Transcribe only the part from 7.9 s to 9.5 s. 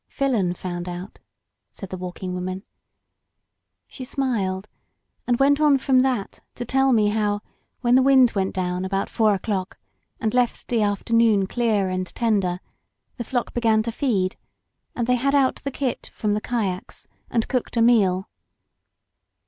the wind went down about four